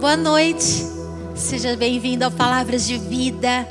[0.00, 0.86] Boa noite.
[1.34, 3.68] Seja bem-vindo ao Palavras de Vida.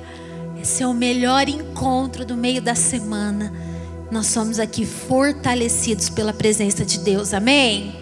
[0.62, 3.54] Esse é o melhor encontro do meio da semana.
[4.12, 7.34] Nós somos aqui fortalecidos pela presença de Deus.
[7.34, 7.96] Amém?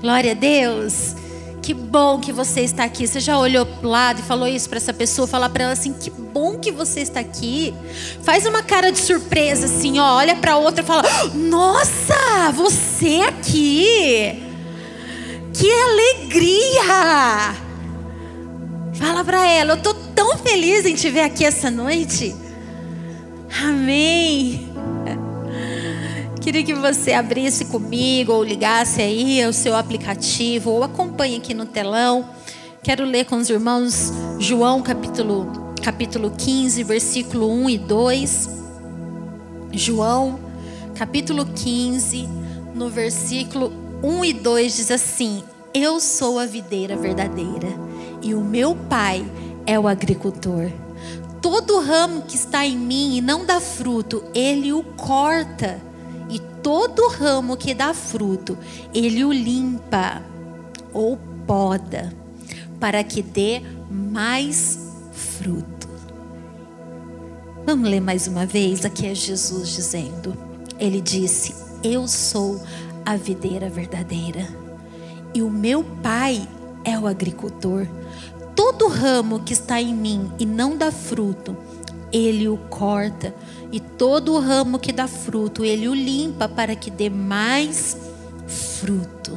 [0.00, 1.16] Glória a Deus.
[1.62, 3.08] Que bom que você está aqui.
[3.08, 5.26] Você já olhou para o lado e falou isso para essa pessoa?
[5.26, 7.74] Falar para ela assim: que bom que você está aqui.
[8.22, 10.14] Faz uma cara de surpresa assim, ó.
[10.18, 11.02] Olha para outra e fala:
[11.34, 14.40] Nossa, você aqui.
[15.52, 17.63] Que alegria.
[18.94, 22.34] Fala para ela: Eu tô tão feliz em te ver aqui essa noite.
[23.62, 24.68] Amém.
[26.40, 31.66] Queria que você abrisse comigo ou ligasse aí o seu aplicativo ou acompanhe aqui no
[31.66, 32.28] telão.
[32.82, 38.50] Quero ler com os irmãos João capítulo capítulo 15, versículo 1 e 2.
[39.72, 40.38] João
[40.94, 42.28] capítulo 15,
[42.74, 47.83] no versículo 1 e 2 diz assim: Eu sou a videira verdadeira
[48.24, 49.24] e o meu pai
[49.66, 50.70] é o agricultor.
[51.42, 55.78] Todo ramo que está em mim e não dá fruto, ele o corta
[56.30, 58.56] e todo ramo que dá fruto,
[58.94, 60.22] ele o limpa
[60.90, 62.10] ou poda,
[62.80, 64.78] para que dê mais
[65.12, 65.86] fruto.
[67.66, 68.86] Vamos ler mais uma vez?
[68.86, 70.34] Aqui é Jesus dizendo:
[70.78, 72.62] Ele disse: Eu sou
[73.04, 74.48] a videira verdadeira,
[75.34, 76.46] e o meu Pai
[76.84, 77.86] é o agricultor.
[78.54, 81.56] Todo ramo que está em mim e não dá fruto,
[82.12, 83.34] ele o corta
[83.72, 87.96] e todo ramo que dá fruto, ele o limpa para que dê mais
[88.46, 89.36] fruto.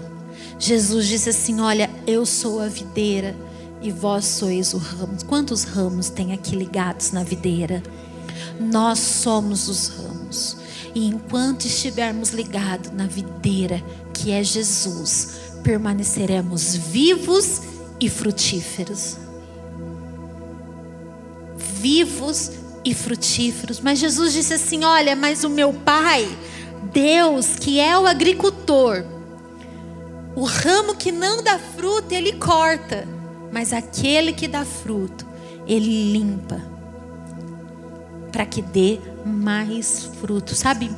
[0.60, 3.36] Jesus disse assim: Olha, eu sou a videira
[3.82, 5.18] e vós sois o ramo.
[5.26, 7.82] Quantos ramos tem aqui ligados na videira?
[8.60, 10.58] Nós somos os ramos.
[10.94, 17.62] E enquanto estivermos ligados na videira, que é Jesus, permaneceremos vivos
[18.00, 19.18] e frutíferos.
[21.58, 22.52] Vivos
[22.86, 23.82] e frutíferos.
[23.82, 26.26] Mas Jesus disse assim: Olha, mas o meu Pai,
[26.94, 29.04] Deus, que é o agricultor,
[30.38, 33.06] o ramo que não dá fruto, ele corta,
[33.52, 35.28] mas aquele que dá fruto,
[35.68, 36.62] ele limpa,
[38.32, 40.56] para que dê mais fruto.
[40.56, 40.90] Sabe,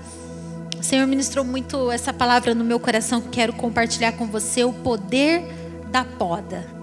[0.79, 4.73] o Senhor ministrou muito essa palavra no meu coração que quero compartilhar com você: o
[4.73, 5.43] poder
[5.91, 6.79] da poda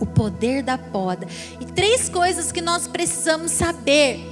[0.00, 1.28] o poder da poda.
[1.60, 4.26] E três coisas que nós precisamos saber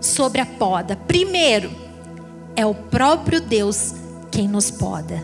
[0.00, 0.96] sobre a poda.
[0.96, 1.70] Primeiro,
[2.56, 3.94] é o próprio Deus
[4.30, 5.22] quem nos poda.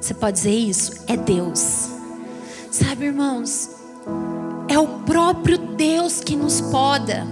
[0.00, 1.04] Você pode dizer isso?
[1.08, 1.90] É Deus.
[2.70, 3.70] Sabe, irmãos,
[4.68, 7.26] é o próprio Deus que nos poda.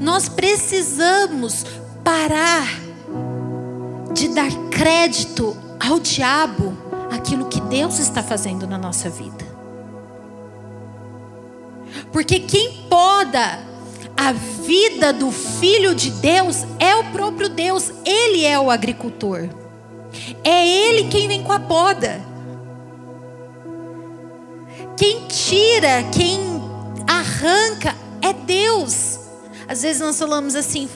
[0.00, 1.64] Nós precisamos
[2.02, 2.66] parar
[4.20, 6.76] de dar crédito ao diabo
[7.10, 9.48] aquilo que Deus está fazendo na nossa vida.
[12.12, 13.60] Porque quem poda
[14.14, 19.48] a vida do filho de Deus é o próprio Deus, ele é o agricultor.
[20.44, 22.20] É ele quem vem com a poda.
[24.98, 26.38] Quem tira, quem
[27.08, 29.18] arranca é Deus.
[29.66, 30.90] Às vezes nós falamos assim: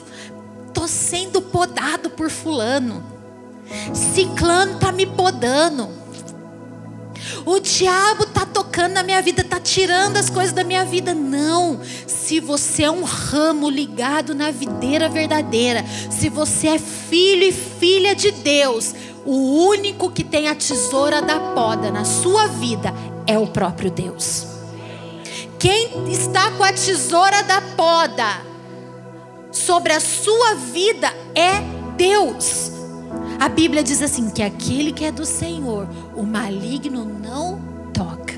[0.75, 3.14] tô sendo podado por fulano.
[3.93, 5.89] Ciclano tá me podando.
[7.45, 11.13] O diabo está tocando na minha vida, está tirando as coisas da minha vida.
[11.13, 11.79] Não.
[12.07, 18.15] Se você é um ramo ligado na videira verdadeira, se você é filho e filha
[18.15, 18.93] de Deus,
[19.25, 22.93] o único que tem a tesoura da poda na sua vida
[23.27, 24.47] é o próprio Deus.
[25.59, 28.41] Quem está com a tesoura da poda
[29.51, 31.61] sobre a sua vida é
[31.95, 32.74] Deus.
[33.39, 37.59] A Bíblia diz assim: que aquele que é do Senhor, o maligno não
[37.93, 38.35] toca.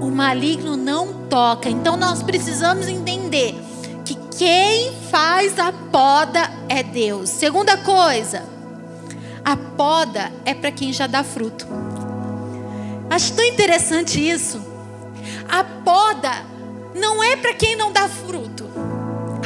[0.00, 1.68] O maligno não toca.
[1.68, 3.54] Então nós precisamos entender
[4.04, 7.30] que quem faz a poda é Deus.
[7.30, 8.44] Segunda coisa,
[9.44, 11.66] a poda é para quem já dá fruto.
[13.10, 14.60] Acho tão interessante isso.
[15.48, 16.30] A poda
[16.94, 18.67] não é para quem não dá fruto.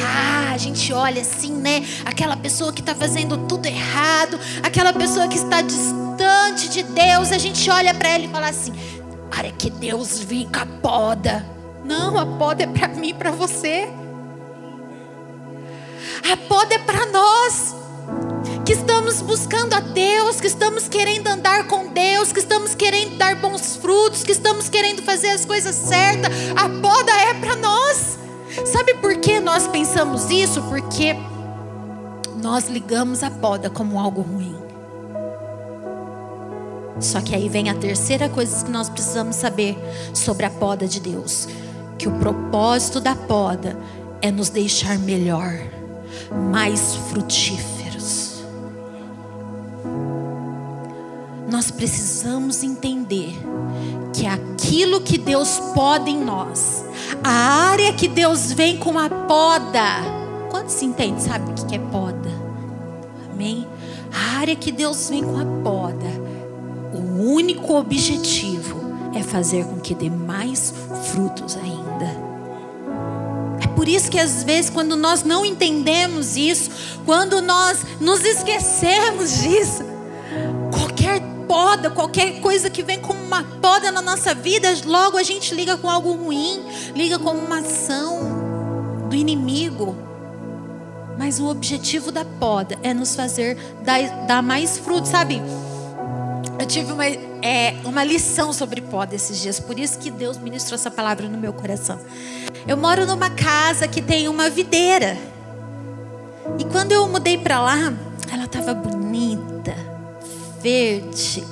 [0.04, 1.84] Ah, a gente olha assim, né?
[2.04, 7.38] Aquela pessoa que está fazendo tudo errado, aquela pessoa que está distante de Deus, a
[7.38, 8.72] gente olha para ela e fala assim:
[9.30, 11.44] para que Deus com a poda.
[11.84, 13.88] Não, a poda é para mim e para você.
[16.30, 17.74] A poda é para nós
[18.64, 23.34] que estamos buscando a Deus, que estamos querendo andar com Deus, que estamos querendo dar
[23.36, 26.32] bons frutos, que estamos querendo fazer as coisas certas.
[26.54, 28.21] A poda é para nós.
[28.64, 30.62] Sabe por que nós pensamos isso?
[30.62, 31.16] Porque
[32.42, 34.56] nós ligamos a poda como algo ruim.
[37.00, 39.76] Só que aí vem a terceira coisa que nós precisamos saber
[40.14, 41.48] sobre a poda de Deus:
[41.98, 43.76] que o propósito da poda
[44.20, 45.52] é nos deixar melhor,
[46.52, 48.42] mais frutíferos.
[51.50, 53.34] Nós precisamos entender
[54.14, 56.84] que aquilo que Deus poda em nós,
[57.22, 60.02] a área que Deus vem com a poda,
[60.50, 62.30] quantos entendem, sabe o que é poda?
[63.32, 63.66] Amém?
[64.12, 66.22] A área que Deus vem com a poda
[66.92, 68.80] o único objetivo
[69.14, 70.74] é fazer com que dê mais
[71.12, 72.32] frutos ainda.
[73.62, 76.70] É por isso que às vezes, quando nós não entendemos isso,
[77.06, 79.84] quando nós nos esquecemos disso,
[81.52, 85.76] poda, qualquer coisa que vem como uma poda na nossa vida, logo a gente liga
[85.76, 86.64] com algo ruim,
[86.94, 89.94] liga com uma ação do inimigo.
[91.18, 95.42] Mas o objetivo da poda é nos fazer dar, dar mais frutos, sabe?
[96.58, 100.76] Eu tive uma, é, uma lição sobre poda esses dias, por isso que Deus ministrou
[100.76, 102.00] essa palavra no meu coração.
[102.66, 105.18] Eu moro numa casa que tem uma videira.
[106.58, 107.92] E quando eu mudei para lá,
[108.32, 109.01] ela estava bonita,
[110.62, 111.44] verde,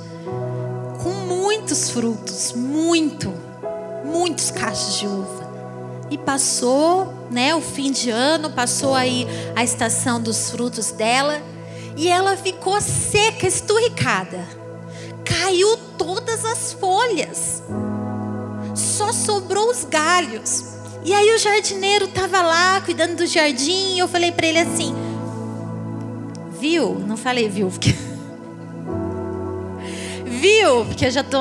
[1.03, 3.33] com muitos frutos, muito,
[4.05, 5.51] muitos cachos de uva.
[6.11, 11.41] E passou, né, o fim de ano, passou aí a estação dos frutos dela,
[11.97, 14.61] e ela ficou seca, esturricada
[15.31, 17.63] caiu todas as folhas.
[18.75, 20.65] Só sobrou os galhos.
[21.05, 24.95] E aí o jardineiro estava lá cuidando do jardim, e eu falei para ele assim:
[26.59, 26.99] "Viu?
[27.07, 27.95] Não falei viu, porque
[30.41, 30.87] Viu?
[30.87, 31.39] Porque eu já tô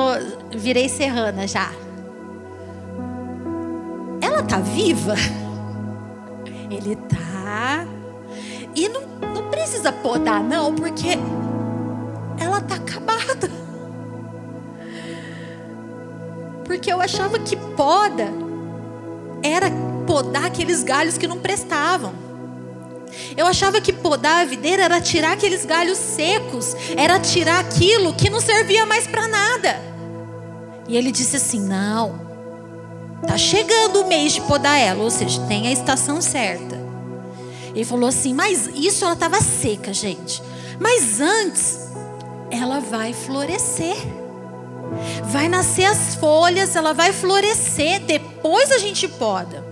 [0.52, 1.72] virei serrana já.
[4.22, 5.16] Ela tá viva?
[6.70, 7.88] Ele tá.
[8.76, 9.02] E não,
[9.34, 11.18] não precisa podar não, porque
[12.38, 13.50] ela tá acabada.
[16.66, 18.28] Porque eu achava que poda
[19.42, 19.72] era
[20.06, 22.29] podar aqueles galhos que não prestavam.
[23.36, 28.30] Eu achava que podar a videira era tirar aqueles galhos secos, era tirar aquilo que
[28.30, 29.82] não servia mais para nada.
[30.88, 32.28] E ele disse assim: "Não.
[33.28, 36.80] Tá chegando o mês de podar ela, ou seja, tem a estação certa".
[37.76, 40.42] Ele falou assim: "Mas isso ela estava seca, gente.
[40.80, 41.90] Mas antes
[42.52, 43.98] ela vai florescer.
[45.26, 49.69] Vai nascer as folhas, ela vai florescer, depois a gente poda.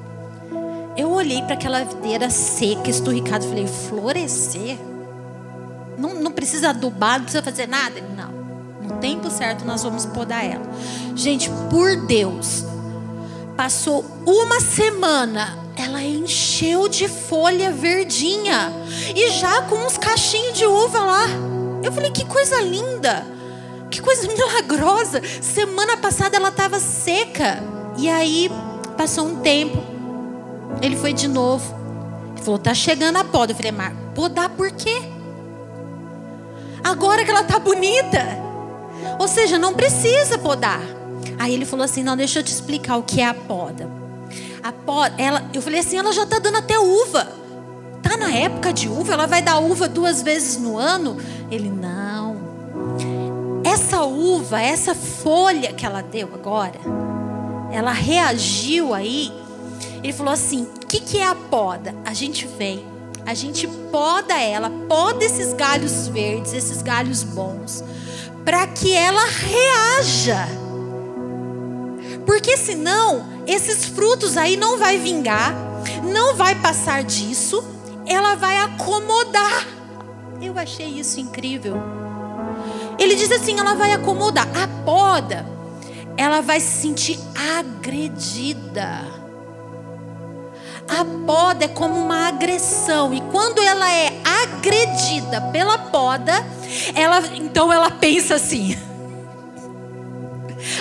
[0.98, 4.80] Eu olhei para aquela videira seca, esturricada, e falei: florescer?
[5.96, 8.02] Não, não precisa adubar, não precisa fazer nada?
[8.02, 8.32] Não.
[8.82, 10.66] No tempo certo nós vamos podar ela.
[11.16, 12.66] Gente, por Deus,
[13.56, 18.72] passou uma semana, ela encheu de folha verdinha
[19.16, 21.26] e já com uns cachinhos de uva lá.
[21.84, 23.24] Eu falei: que coisa linda.
[23.92, 25.22] Que coisa milagrosa.
[25.44, 27.62] Semana passada ela estava seca.
[27.98, 28.50] E aí
[28.98, 29.97] passou um tempo.
[30.82, 31.76] Ele foi de novo.
[32.36, 33.52] Ele falou: tá chegando a poda.
[33.52, 35.02] Eu falei: mas podar por quê?
[36.84, 38.26] Agora que ela tá bonita.
[39.20, 40.82] Ou seja, não precisa podar.
[41.38, 43.90] Aí ele falou assim: não, deixa eu te explicar o que é a poda.
[44.64, 47.28] A poda, ela, eu falei assim: ela já tá dando até uva.
[48.02, 51.18] Tá na época de uva, ela vai dar uva duas vezes no ano?
[51.52, 52.18] Ele, não
[53.68, 56.80] essa uva, essa folha que ela deu agora,
[57.72, 59.32] ela reagiu aí.
[60.08, 61.94] Ele falou assim: o que, que é a poda?
[62.06, 62.82] A gente vem,
[63.26, 67.84] a gente poda ela, poda esses galhos verdes, esses galhos bons,
[68.46, 70.48] para que ela reaja.
[72.26, 75.54] Porque senão, esses frutos aí não vai vingar,
[76.06, 77.62] não vai passar disso,
[78.06, 79.68] ela vai acomodar.
[80.42, 81.76] Eu achei isso incrível.
[82.98, 84.48] Ele diz assim: ela vai acomodar.
[84.58, 85.46] A poda,
[86.16, 87.20] ela vai se sentir
[87.60, 89.27] agredida.
[90.88, 93.14] A poda é como uma agressão.
[93.14, 96.34] E quando ela é agredida pela poda,
[96.96, 98.78] ela então ela pensa assim.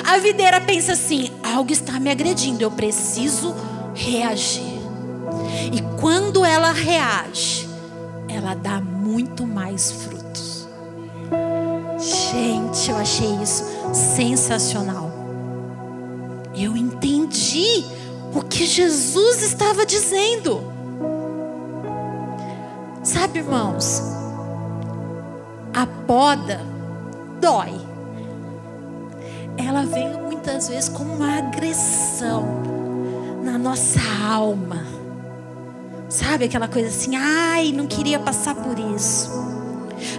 [0.07, 3.55] A videira pensa assim: algo está me agredindo, eu preciso
[3.95, 4.77] reagir.
[5.73, 7.69] E quando ela reage,
[8.29, 10.17] ela dá muito mais fruto.
[11.99, 15.11] Gente, eu achei isso sensacional.
[16.55, 17.85] Eu entendi
[18.37, 20.63] o que Jesus estava dizendo.
[23.03, 24.03] Sabe, irmãos,
[25.73, 26.61] a poda
[27.41, 27.81] dói.
[29.57, 32.45] Ela vem muitas vezes como uma agressão
[33.43, 34.85] na nossa alma.
[36.09, 39.31] Sabe aquela coisa assim, ai, não queria passar por isso.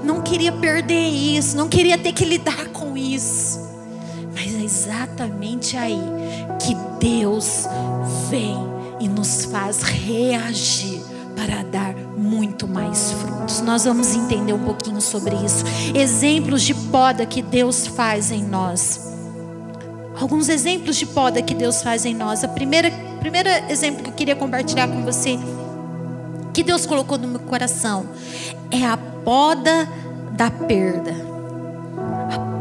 [0.03, 3.67] não queria perder isso, não queria ter que lidar com isso.
[4.33, 6.01] Mas é exatamente aí
[6.59, 7.67] que Deus
[8.29, 8.57] vem
[8.99, 11.01] e nos faz reagir
[11.35, 13.61] para dar muito mais frutos.
[13.61, 15.63] Nós vamos entender um pouquinho sobre isso.
[15.93, 19.13] Exemplos de poda que Deus faz em nós.
[20.19, 22.43] Alguns exemplos de poda que Deus faz em nós.
[22.43, 25.37] A primeira, primeiro exemplo que eu queria compartilhar com você,
[26.53, 28.09] que Deus colocou no meu coração,
[28.71, 29.87] é a poda
[30.31, 31.26] da perda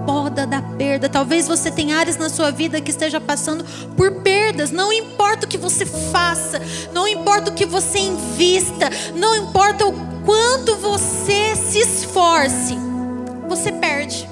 [0.06, 1.08] poda da perda.
[1.08, 3.64] Talvez você tenha áreas na sua vida que esteja passando
[3.96, 4.70] por perdas.
[4.70, 9.92] Não importa o que você faça, não importa o que você invista, não importa o
[10.24, 12.78] quanto você se esforce,
[13.48, 14.28] você perde.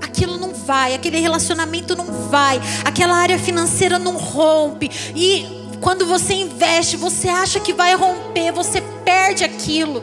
[0.00, 4.90] Aquilo não vai, aquele relacionamento não vai, aquela área financeira não rompe.
[5.14, 10.02] E quando você investe, você acha que vai romper, você perde aquilo.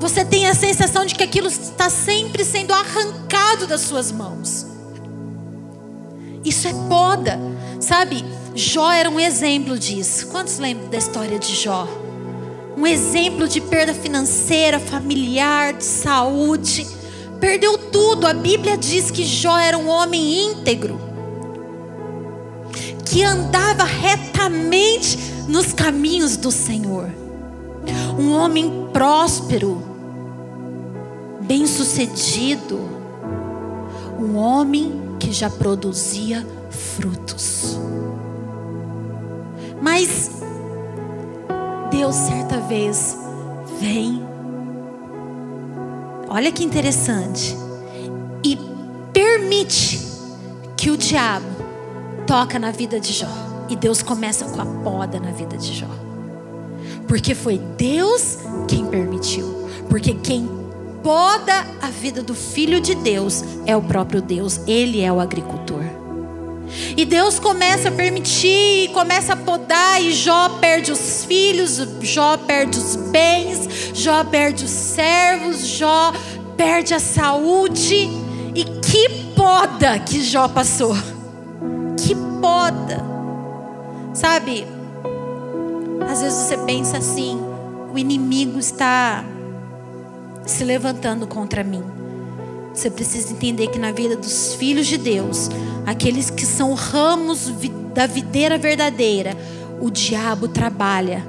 [0.00, 4.66] Você tem a sensação de que aquilo está sempre sendo arrancado das suas mãos.
[6.42, 7.38] Isso é poda,
[7.78, 8.24] sabe?
[8.54, 10.28] Jó era um exemplo disso.
[10.28, 11.86] Quantos lembram da história de Jó?
[12.78, 16.86] Um exemplo de perda financeira, familiar, de saúde.
[17.38, 18.26] Perdeu tudo.
[18.26, 20.98] A Bíblia diz que Jó era um homem íntegro,
[23.04, 27.10] que andava retamente nos caminhos do Senhor.
[28.18, 29.89] Um homem próspero,
[31.50, 32.78] bem-sucedido,
[34.20, 37.76] um homem que já produzia frutos.
[39.82, 40.30] Mas
[41.90, 43.18] Deus certa vez
[43.80, 44.22] vem,
[46.28, 47.56] olha que interessante,
[48.44, 48.56] e
[49.12, 50.00] permite
[50.76, 51.46] que o diabo
[52.28, 53.26] toca na vida de Jó.
[53.68, 55.90] E Deus começa com a poda na vida de Jó.
[57.08, 58.38] Porque foi Deus
[58.68, 59.68] quem permitiu.
[59.88, 60.59] Porque quem
[61.02, 65.84] poda a vida do filho de Deus é o próprio Deus, ele é o agricultor.
[66.96, 72.78] E Deus começa a permitir, começa a podar, e Jó perde os filhos, Jó perde
[72.78, 76.12] os bens, Jó perde os servos, Jó
[76.56, 78.08] perde a saúde.
[78.54, 80.94] E que poda que Jó passou!
[81.96, 83.04] Que poda!
[84.14, 84.66] Sabe,
[86.08, 87.40] às vezes você pensa assim:
[87.92, 89.24] o inimigo está
[90.50, 91.82] se levantando contra mim.
[92.74, 95.48] Você precisa entender que na vida dos filhos de Deus,
[95.86, 97.52] aqueles que são ramos
[97.94, 99.36] da videira verdadeira,
[99.80, 101.26] o diabo trabalha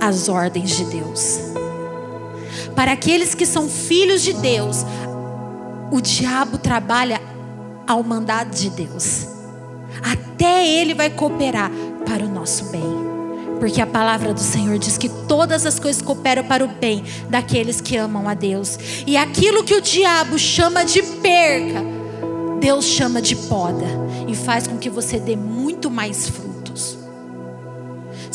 [0.00, 1.40] as ordens de Deus.
[2.74, 4.84] Para aqueles que são filhos de Deus,
[5.90, 7.20] o diabo trabalha
[7.86, 9.28] ao mandado de Deus.
[10.02, 11.70] Até ele vai cooperar
[12.04, 13.05] para o nosso bem.
[13.58, 17.80] Porque a palavra do Senhor diz que todas as coisas cooperam para o bem daqueles
[17.80, 18.78] que amam a Deus.
[19.06, 21.82] E aquilo que o diabo chama de perca,
[22.60, 23.86] Deus chama de poda
[24.28, 26.55] e faz com que você dê muito mais frutos.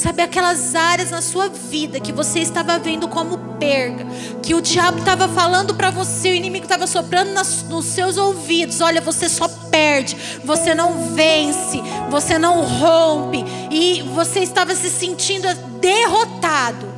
[0.01, 4.03] Sabe aquelas áreas na sua vida que você estava vendo como perca,
[4.41, 8.81] que o diabo estava falando para você, o inimigo estava soprando nas, nos seus ouvidos:
[8.81, 11.79] olha, você só perde, você não vence,
[12.10, 15.48] você não rompe, e você estava se sentindo
[15.79, 16.91] derrotado.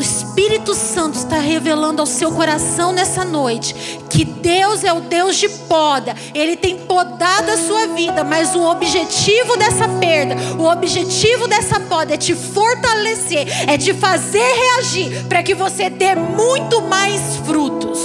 [0.00, 3.74] O Espírito Santo está revelando ao seu coração nessa noite
[4.08, 6.16] que Deus é o Deus de poda.
[6.34, 12.14] Ele tem podado a sua vida, mas o objetivo dessa perda, o objetivo dessa poda
[12.14, 17.98] é te fortalecer, é te fazer reagir para que você dê muito mais frutos.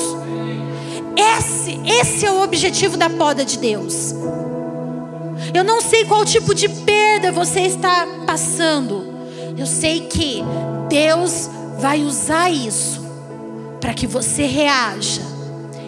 [1.16, 4.14] Esse, esse é o objetivo da poda de Deus.
[5.54, 9.16] Eu não sei qual tipo de perda você está passando.
[9.58, 10.44] Eu sei que
[10.90, 13.06] Deus vai usar isso
[13.80, 15.22] para que você reaja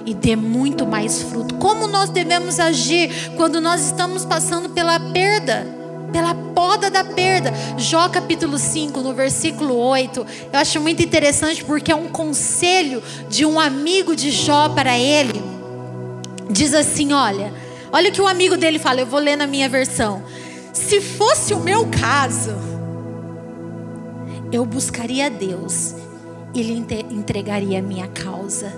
[0.05, 1.55] e dê muito mais fruto.
[1.55, 5.67] Como nós devemos agir quando nós estamos passando pela perda?
[6.13, 7.51] Pela poda da perda.
[7.77, 10.25] Jó capítulo 5, no versículo 8.
[10.53, 15.43] Eu acho muito interessante porque é um conselho de um amigo de Jó para ele.
[16.49, 17.53] Diz assim: olha,
[17.91, 20.23] olha o que o amigo dele fala, eu vou ler na minha versão.
[20.71, 22.76] Se fosse o meu caso,
[24.51, 25.95] eu buscaria Deus
[26.53, 28.71] e lhe entregaria a minha causa.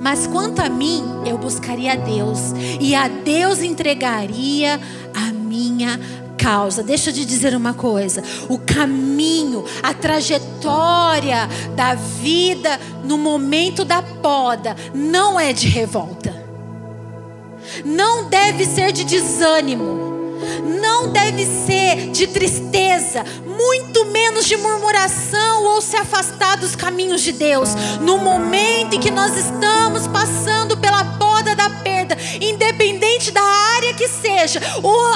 [0.00, 4.80] Mas quanto a mim, eu buscaria a Deus e a Deus entregaria
[5.14, 5.98] a minha
[6.36, 6.82] causa.
[6.82, 14.02] Deixa eu te dizer uma coisa: o caminho, a trajetória da vida no momento da
[14.02, 16.32] poda não é de revolta,
[17.84, 20.17] não deve ser de desânimo,
[20.64, 27.32] não deve ser de tristeza, muito menos de murmuração ou se afastar dos caminhos de
[27.32, 27.70] Deus.
[28.00, 34.08] No momento em que nós estamos passando pela poda da perda, independente da área que
[34.08, 34.60] seja,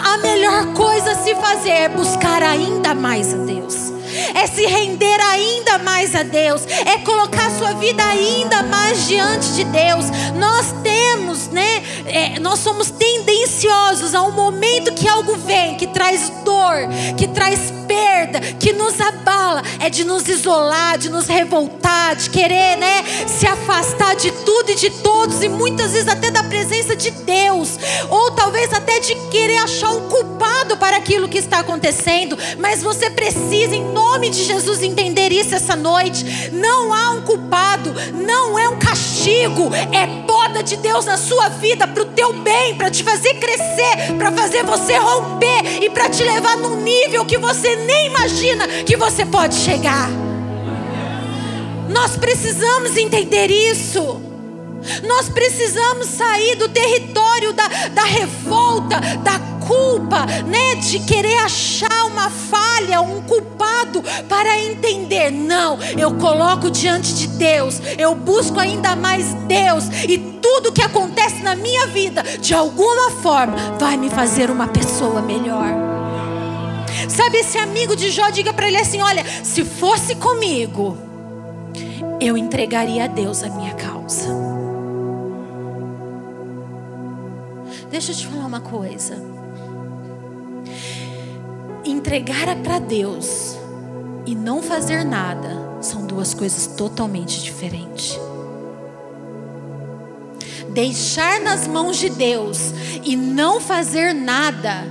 [0.05, 3.93] a melhor coisa a se fazer é buscar ainda mais a Deus
[4.35, 9.65] é se render ainda mais a Deus, é colocar sua vida ainda mais diante de
[9.65, 10.07] Deus.
[10.39, 11.83] Nós temos, né?
[12.07, 17.73] É, nós somos tendenciosos a um momento que algo vem, que traz dor, que traz
[17.87, 23.05] perda, que nos abala, é de nos isolar, de nos revoltar, de querer, né?
[23.27, 27.79] Se afastar de tudo e de todos e muitas vezes até da presença de Deus,
[28.09, 32.39] ou talvez até de querer achar um culpado para aquilo que está acontecendo.
[32.59, 36.51] Mas você precisa, em nome nome de Jesus, entender isso essa noite.
[36.53, 41.89] Não há um culpado, não é um castigo, é poda de Deus na sua vida
[41.89, 46.23] para o teu bem, para te fazer crescer, para fazer você romper e para te
[46.23, 50.09] levar num nível que você nem imagina que você pode chegar.
[51.89, 54.32] Nós precisamos entender isso.
[55.07, 62.29] Nós precisamos sair do território da, da revolta, da culpa, né, de querer achar uma
[62.29, 65.31] falha, um culpado para entender.
[65.31, 71.43] Não, eu coloco diante de Deus, eu busco ainda mais Deus e tudo que acontece
[71.43, 75.69] na minha vida, de alguma forma, vai me fazer uma pessoa melhor.
[77.09, 80.97] Sabe esse amigo de Jó, diga para ele assim: olha, se fosse comigo,
[82.21, 84.42] eu entregaria a Deus a minha causa.
[87.93, 89.43] Deixa eu te falar uma coisa
[91.85, 93.57] entregar para Deus
[94.27, 98.19] e não fazer nada são duas coisas totalmente diferentes.
[100.71, 102.73] Deixar nas mãos de Deus
[103.05, 104.85] e não fazer nada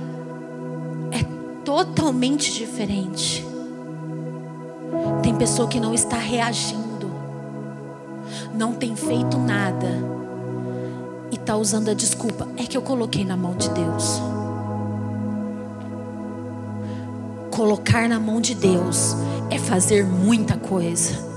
[1.10, 1.24] é
[1.64, 3.44] totalmente diferente.
[5.22, 7.10] Tem pessoa que não está reagindo,
[8.54, 10.21] não tem feito nada
[11.42, 14.22] está usando a desculpa: é que eu coloquei na mão de Deus.
[17.50, 19.14] Colocar na mão de Deus
[19.50, 21.30] é fazer muita coisa.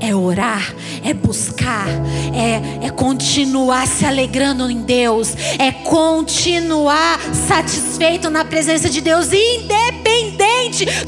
[0.00, 0.74] É orar,
[1.04, 1.86] é buscar,
[2.34, 9.91] é, é continuar se alegrando em Deus, é continuar satisfeito na presença de Deus, independente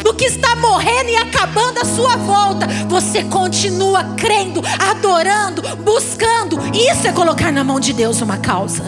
[0.02, 2.66] do que está morrendo e acabando a sua volta.
[2.88, 6.58] Você continua crendo, adorando, buscando.
[6.74, 8.84] Isso é colocar na mão de Deus uma causa.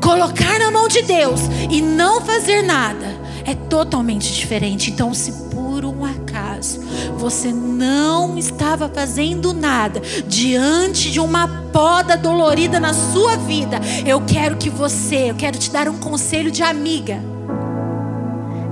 [0.00, 4.90] Colocar na mão de Deus e não fazer nada é totalmente diferente.
[4.90, 6.80] Então, se por um acaso
[7.16, 14.56] você não estava fazendo nada diante de uma poda dolorida na sua vida, eu quero
[14.56, 17.33] que você, eu quero te dar um conselho de amiga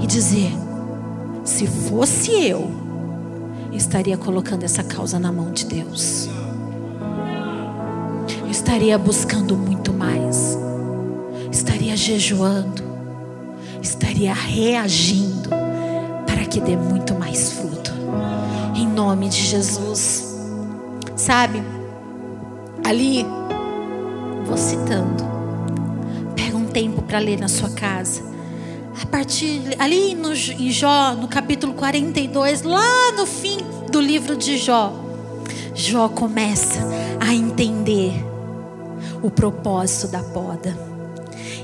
[0.02, 0.52] e dizer:
[1.44, 2.70] se fosse eu,
[3.72, 6.28] estaria colocando essa causa na mão de Deus.
[8.40, 10.58] Eu estaria buscando muito mais.
[11.50, 12.92] Estaria jejuando
[13.82, 15.50] estaria reagindo
[16.26, 17.92] para que dê muito mais fruto.
[18.74, 20.38] Em nome de Jesus.
[21.16, 21.62] Sabe?
[22.84, 23.26] Ali,
[24.46, 25.24] vou citando.
[26.36, 28.22] Pega um tempo para ler na sua casa.
[29.00, 33.56] A partir ali no, em Jó, no capítulo 42, lá no fim
[33.90, 34.92] do livro de Jó,
[35.74, 36.80] Jó começa
[37.18, 38.12] a entender
[39.22, 40.76] o propósito da poda.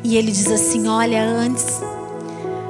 [0.02, 1.80] E ele diz assim: Olha, antes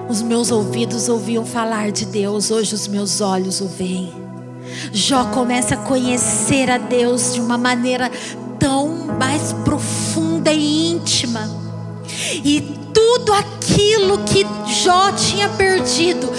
[0.09, 4.12] os meus ouvidos ouviam falar de Deus, hoje os meus olhos o veem.
[4.92, 8.11] Jó começa a conhecer a Deus de uma maneira
[8.59, 11.49] tão mais profunda e íntima.
[12.44, 12.61] E
[12.92, 13.58] tudo aquilo
[14.28, 14.46] que
[14.82, 16.30] Jó tinha perdido,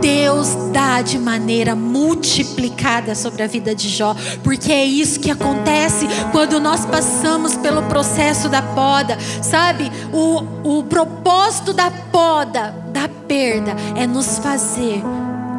[0.00, 6.06] Deus dá de maneira multiplicada sobre a vida de Jó, porque é isso que acontece
[6.30, 9.90] quando nós passamos pelo processo da poda, sabe?
[10.12, 15.02] O, o propósito da poda, da perda, é nos fazer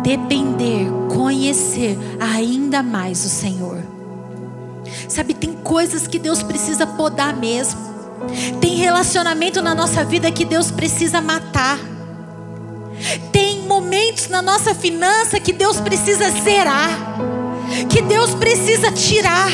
[0.03, 3.83] depender, conhecer ainda mais o Senhor.
[5.07, 7.98] Sabe, tem coisas que Deus precisa podar mesmo.
[8.59, 11.79] Tem relacionamento na nossa vida que Deus precisa matar.
[13.31, 16.89] Tem momentos na nossa finança que Deus precisa zerar,
[17.89, 19.49] que Deus precisa tirar,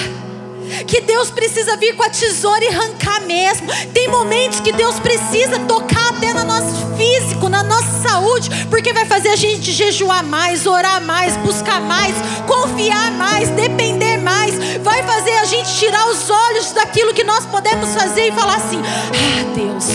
[0.88, 3.68] que Deus precisa vir com a tesoura e arrancar mesmo.
[3.94, 9.06] Tem momentos que Deus precisa tocar até no nosso físico, na nossa saúde, porque vai
[9.06, 12.16] fazer a gente jejuar mais, orar mais, buscar mais,
[12.48, 17.94] confiar mais, depender mais, vai fazer a gente tirar os olhos daquilo que nós podemos
[17.94, 19.86] fazer e falar assim: Ah, Deus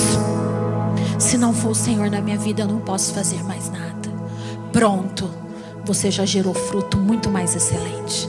[1.18, 4.08] Se não for o Senhor na minha vida, eu não posso fazer mais nada.
[4.72, 5.28] Pronto,
[5.84, 8.28] você já gerou fruto muito mais excelente.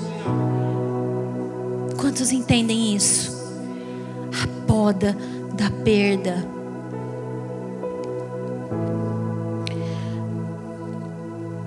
[1.98, 3.40] Quantos entendem isso?
[4.44, 5.16] A poda
[5.54, 6.44] da perda.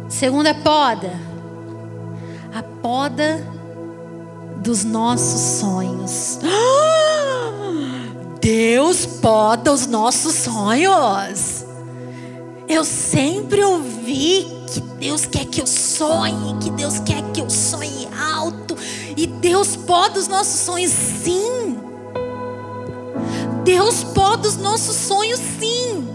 [0.09, 1.13] Segunda poda,
[2.55, 3.45] a poda
[4.65, 6.39] dos nossos sonhos.
[8.41, 11.65] Deus poda os nossos sonhos.
[12.67, 18.09] Eu sempre ouvi que Deus quer que eu sonhe, que Deus quer que eu sonhe
[18.19, 18.75] alto.
[19.17, 21.79] E Deus poda os nossos sonhos, sim.
[23.65, 26.09] Deus poda os nossos sonhos, sim.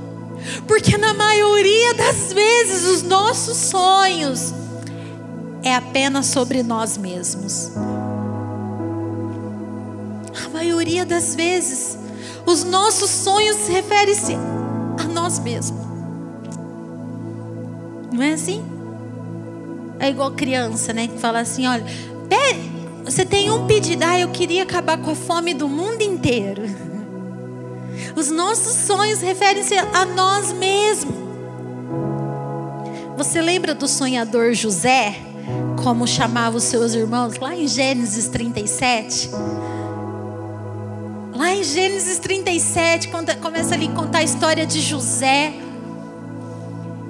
[0.67, 4.53] Porque na maioria das vezes os nossos sonhos
[5.61, 7.71] é apenas sobre nós mesmos.
[10.45, 11.97] A maioria das vezes
[12.45, 15.79] os nossos sonhos referem-se a nós mesmos.
[18.11, 18.63] Não é assim?
[19.99, 21.07] É igual criança, né?
[21.07, 21.85] Que fala assim: olha,
[23.09, 26.61] você tem um pedido, ah, eu queria acabar com a fome do mundo inteiro.
[28.15, 31.15] Os nossos sonhos referem-se a nós mesmos.
[33.17, 35.15] Você lembra do sonhador José?
[35.83, 37.37] Como chamava os seus irmãos?
[37.37, 39.31] Lá em Gênesis 37.
[41.59, 43.09] Em Gênesis 37,
[43.41, 45.53] começa ali a contar a história de José.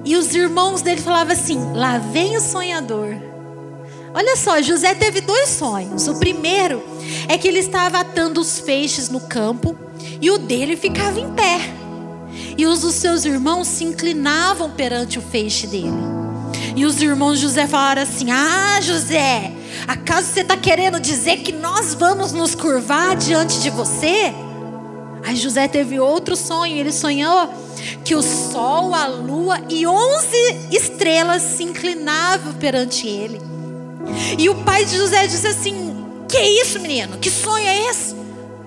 [0.04, 3.16] E os irmãos dele falavam assim: lá vem o sonhador.
[4.12, 6.08] Olha só, José teve dois sonhos.
[6.08, 6.84] O primeiro
[7.28, 9.78] é que ele estava atando os feixes no campo
[10.20, 11.60] e o dele ficava em pé.
[12.58, 16.19] E os dos seus irmãos se inclinavam perante o feixe dele.
[16.80, 19.52] E os irmãos José falaram assim: Ah, José,
[19.86, 24.34] acaso você está querendo dizer que nós vamos nos curvar diante de você?
[25.22, 26.78] Aí José teve outro sonho.
[26.78, 27.54] Ele sonhou
[28.06, 30.38] que o sol, a lua e onze
[30.72, 33.42] estrelas se inclinavam perante ele.
[34.38, 35.98] E o pai de José disse assim:
[36.30, 37.18] Que isso, menino?
[37.18, 38.16] Que sonho é esse?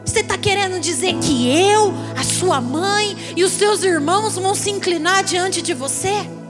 [0.05, 4.69] Você está querendo dizer que eu, a sua mãe e os seus irmãos vão se
[4.69, 6.42] inclinar diante de você?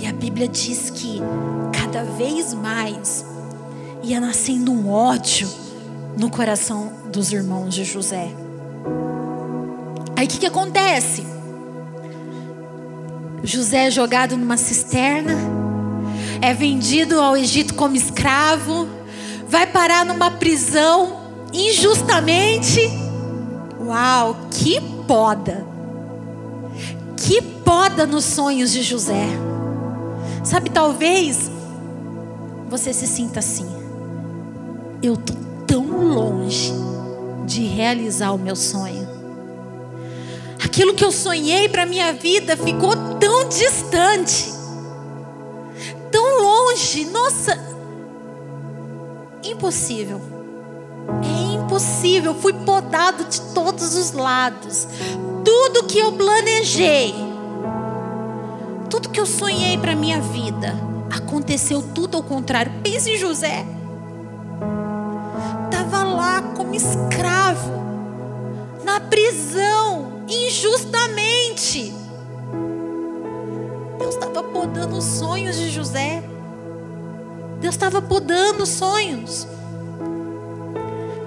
[0.00, 1.20] E a Bíblia diz que
[1.78, 3.22] cada vez mais
[4.02, 5.46] ia nascendo um ódio
[6.16, 8.30] no coração dos irmãos de José.
[10.16, 11.26] Aí o que, que acontece?
[13.44, 15.36] José é jogado numa cisterna,
[16.40, 18.88] é vendido ao Egito como escravo,
[19.46, 21.20] vai parar numa prisão
[21.52, 22.80] injustamente.
[23.78, 25.66] Uau, que poda!
[27.18, 29.49] Que poda nos sonhos de José.
[30.42, 31.50] Sabe, talvez
[32.68, 33.66] você se sinta assim.
[35.02, 35.34] Eu tô
[35.66, 36.72] tão longe
[37.46, 39.08] de realizar o meu sonho.
[40.62, 44.52] Aquilo que eu sonhei para minha vida ficou tão distante.
[46.10, 47.06] Tão longe.
[47.06, 47.58] Nossa,
[49.42, 50.20] impossível.
[51.22, 52.34] É impossível.
[52.34, 54.86] Fui podado de todos os lados.
[55.44, 57.14] Tudo que eu planejei,
[58.90, 60.74] tudo que eu sonhei para minha vida,
[61.10, 62.72] aconteceu tudo ao contrário.
[62.82, 63.64] Pense em José.
[65.66, 67.70] Estava lá como escravo,
[68.84, 71.94] na prisão, injustamente.
[73.96, 76.22] Deus estava podando os sonhos de José.
[77.60, 79.46] Deus estava podando os sonhos.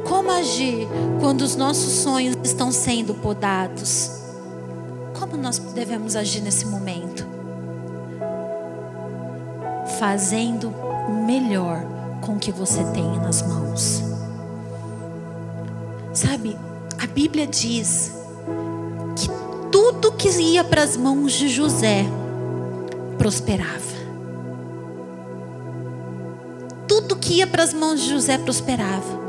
[0.03, 0.87] Como agir
[1.21, 4.11] quando os nossos sonhos estão sendo podados?
[5.17, 7.22] Como nós devemos agir nesse momento?
[9.99, 11.85] Fazendo o melhor
[12.21, 14.03] com o que você tem nas mãos.
[16.13, 16.57] Sabe,
[17.01, 18.13] a Bíblia diz
[19.15, 19.29] que
[19.71, 22.05] tudo que ia para as mãos de José
[23.17, 23.93] prosperava.
[26.87, 29.23] Tudo que ia para as mãos de José prosperava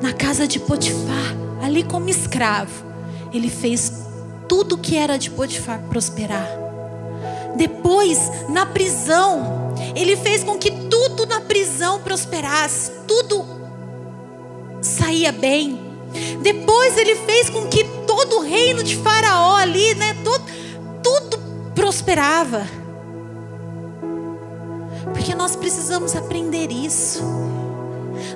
[0.00, 2.84] na casa de Potifar, ali como escravo,
[3.32, 4.04] ele fez
[4.48, 6.46] tudo que era de Potifar prosperar.
[7.56, 9.65] Depois, na prisão,
[9.96, 13.44] ele fez com que tudo na prisão prosperasse, tudo
[14.82, 15.80] saía bem.
[16.42, 20.44] Depois ele fez com que todo o reino de Faraó ali, né, todo,
[21.02, 21.38] tudo
[21.74, 22.66] prosperava.
[25.14, 27.22] Porque nós precisamos aprender isso.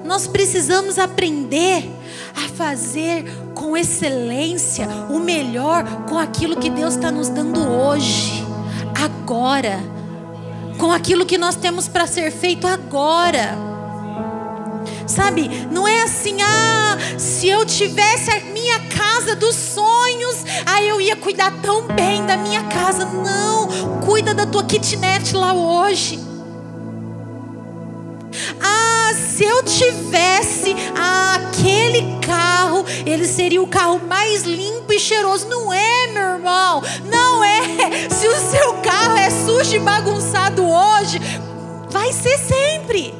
[0.04, 1.90] Nós precisamos aprender
[2.34, 8.44] a fazer com excelência o melhor com aquilo que Deus está nos dando hoje,
[8.94, 9.99] agora,
[10.80, 13.56] com aquilo que nós temos para ser feito agora.
[15.06, 20.36] Sabe, não é assim, ah, se eu tivesse a minha casa dos sonhos.
[20.64, 23.04] Ah, eu ia cuidar tão bem da minha casa.
[23.04, 26.18] Não, cuida da tua kitnet lá hoje.
[28.62, 35.46] Ah, se eu tivesse aquele carro, ele seria o carro mais limpo e cheiroso.
[35.48, 36.82] Não é, meu irmão?
[37.04, 38.08] Não é.
[38.10, 38.69] Se o seu
[39.64, 41.20] sujo e bagunçado hoje,
[41.90, 43.14] vai ser sempre.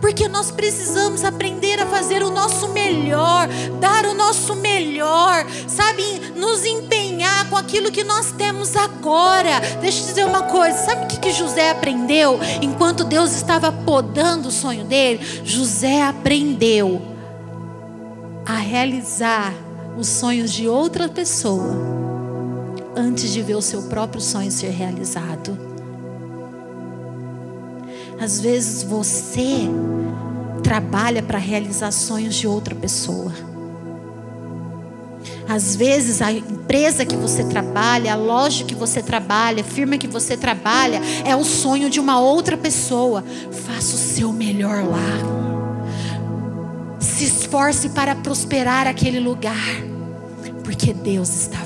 [0.00, 3.48] Porque nós precisamos aprender a fazer o nosso melhor,
[3.80, 6.02] dar o nosso melhor, sabe?
[6.36, 9.60] Nos empenhar com aquilo que nós temos agora.
[9.80, 14.48] Deixa eu dizer uma coisa: sabe o que, que José aprendeu enquanto Deus estava podando
[14.48, 15.20] o sonho dele?
[15.44, 17.00] José aprendeu
[18.44, 19.54] a realizar
[19.96, 21.93] os sonhos de outra pessoa
[22.96, 25.58] antes de ver o seu próprio sonho ser realizado.
[28.20, 29.68] Às vezes você
[30.62, 33.32] trabalha para realizar sonhos de outra pessoa.
[35.48, 40.06] Às vezes a empresa que você trabalha, a loja que você trabalha, a firma que
[40.06, 43.22] você trabalha, é o sonho de uma outra pessoa.
[43.66, 45.44] Faça o seu melhor lá.
[46.98, 49.82] Se esforce para prosperar aquele lugar,
[50.62, 51.64] porque Deus está.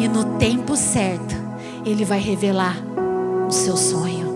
[0.00, 1.34] E no tempo certo,
[1.84, 2.76] Ele vai revelar
[3.48, 4.28] o seu sonho.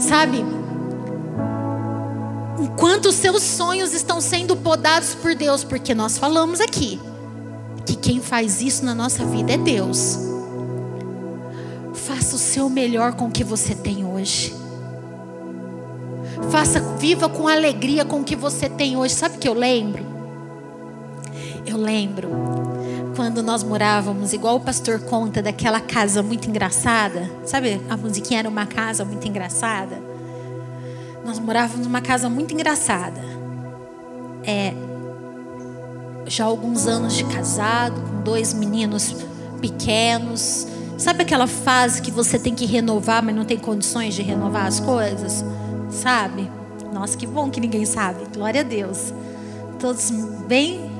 [0.00, 0.44] Sabe?
[2.58, 7.00] Enquanto os seus sonhos estão sendo podados por Deus, porque nós falamos aqui
[7.84, 10.18] que quem faz isso na nossa vida é Deus.
[11.94, 14.54] Faça o seu melhor com o que você tem hoje.
[16.50, 19.14] Faça, viva com alegria com o que você tem hoje.
[19.14, 20.04] Sabe o que eu lembro?
[21.64, 22.75] Eu lembro
[23.16, 27.28] quando nós morávamos, igual o pastor conta, daquela casa muito engraçada.
[27.46, 29.98] Sabe, a musiquinha era uma casa muito engraçada.
[31.24, 33.20] Nós morávamos numa casa muito engraçada.
[34.44, 34.74] É,
[36.26, 39.16] já alguns anos de casado, com dois meninos
[39.62, 40.66] pequenos.
[40.98, 44.78] Sabe aquela fase que você tem que renovar, mas não tem condições de renovar as
[44.78, 45.42] coisas?
[45.90, 46.50] Sabe?
[46.92, 48.24] Nossa, que bom que ninguém sabe.
[48.34, 49.12] Glória a Deus.
[49.78, 50.10] Todos
[50.46, 50.95] bem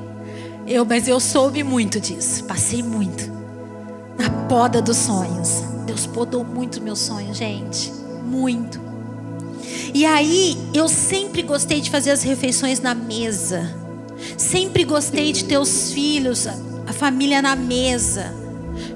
[0.67, 2.45] eu, mas eu soube muito disso.
[2.45, 3.31] Passei muito.
[4.19, 5.63] Na poda dos sonhos.
[5.87, 7.93] Deus podou muito meus sonhos, gente.
[8.25, 8.81] Muito.
[9.95, 13.75] E aí, eu sempre gostei de fazer as refeições na mesa.
[14.37, 16.47] Sempre gostei de ter os filhos,
[16.87, 18.35] a família na mesa.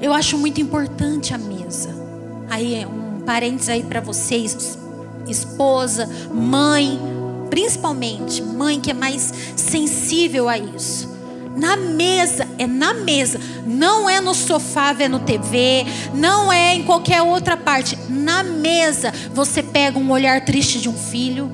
[0.03, 1.95] Eu acho muito importante a mesa.
[2.49, 4.77] Aí, um parênteses aí para vocês,
[5.29, 6.99] esposa, mãe,
[7.49, 11.20] principalmente mãe que é mais sensível a isso.
[11.61, 13.39] Na mesa, é na mesa.
[13.67, 17.99] Não é no sofá vendo TV, não é em qualquer outra parte.
[18.09, 21.53] Na mesa, você pega um olhar triste de um filho,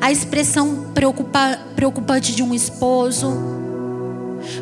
[0.00, 3.36] a expressão preocupa, preocupante de um esposo.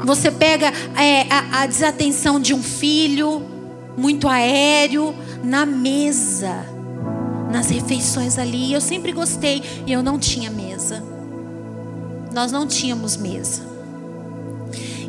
[0.04, 3.40] Você pega é, a, a desatenção de um filho,
[3.96, 5.14] muito aéreo,
[5.44, 6.66] na mesa,
[7.52, 8.72] nas refeições ali.
[8.72, 11.04] Eu sempre gostei e eu não tinha mesa.
[12.34, 13.71] Nós não tínhamos mesa.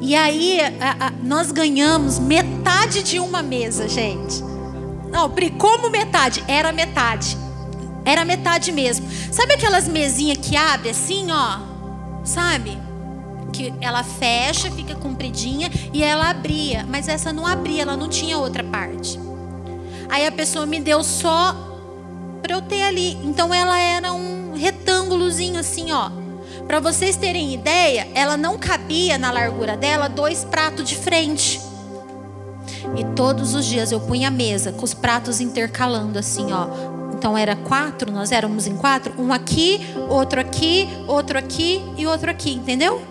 [0.04, 4.44] E aí a, a, nós ganhamos metade de uma mesa, gente.
[5.10, 6.44] Não, como metade?
[6.46, 7.38] Era metade.
[8.04, 9.10] Era metade mesmo.
[9.32, 11.60] Sabe aquelas mesinhas que abre assim, ó?
[12.26, 12.78] Sabe?
[13.54, 16.86] Que ela fecha, fica compridinha e ela abria.
[16.86, 19.18] Mas essa não abria, ela não tinha outra parte.
[20.10, 21.56] Aí a pessoa me deu só
[22.42, 23.14] para eu ter ali.
[23.24, 26.23] Então ela era um retângulozinho assim, ó.
[26.68, 31.60] Para vocês terem ideia, ela não cabia na largura dela dois pratos de frente.
[32.96, 36.68] E todos os dias eu punha a mesa com os pratos intercalando assim, ó.
[37.14, 42.30] Então era quatro, nós éramos em quatro, um aqui, outro aqui, outro aqui e outro
[42.30, 43.02] aqui, entendeu?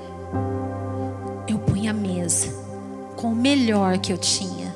[1.48, 2.52] Eu punha a mesa
[3.16, 4.72] com o melhor que eu tinha.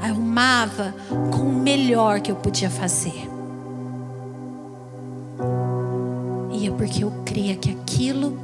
[0.00, 0.94] Arrumava
[1.30, 3.35] com o melhor que eu podia fazer.
[6.76, 8.38] Porque eu cria que aquilo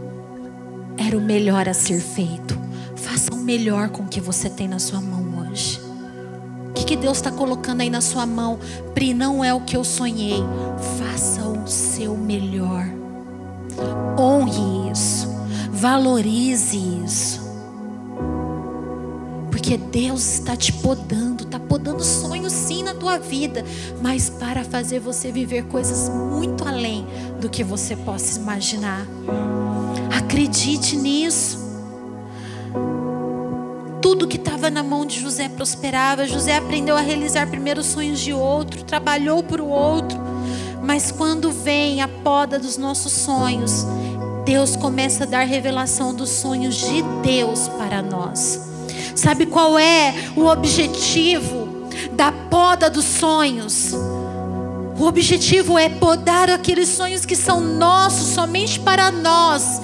[0.97, 2.59] era o melhor a ser feito.
[2.97, 5.81] Faça o melhor com o que você tem na sua mão hoje.
[6.69, 8.59] O que, que Deus está colocando aí na sua mão?
[8.95, 10.43] Pri, não é o que eu sonhei.
[10.99, 12.87] Faça o seu melhor.
[14.19, 15.29] Honre isso.
[15.71, 17.42] Valorize isso.
[19.73, 23.65] Porque Deus está te podando, está podando sonhos sim na tua vida,
[24.03, 27.07] mas para fazer você viver coisas muito além
[27.41, 29.07] do que você possa imaginar.
[30.15, 31.59] Acredite nisso.
[34.03, 36.27] Tudo que estava na mão de José prosperava.
[36.27, 40.19] José aprendeu a realizar primeiro os sonhos de outro, trabalhou para o outro.
[40.83, 43.87] Mas quando vem a poda dos nossos sonhos,
[44.45, 48.72] Deus começa a dar revelação dos sonhos de Deus para nós.
[49.15, 53.93] Sabe qual é o objetivo da poda dos sonhos?
[54.99, 59.81] O objetivo é podar aqueles sonhos que são nossos, somente para nós,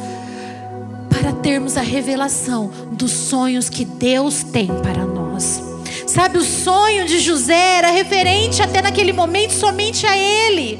[1.10, 5.62] para termos a revelação dos sonhos que Deus tem para nós.
[6.06, 10.78] Sabe, o sonho de José era referente até naquele momento somente a ele.